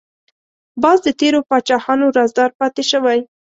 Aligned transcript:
باز 0.81 0.97
د 1.03 1.07
تیرو 1.19 1.39
پاچاهانو 1.49 2.05
رازدار 2.17 2.49
پاتې 2.59 2.83
شوی 2.91 3.19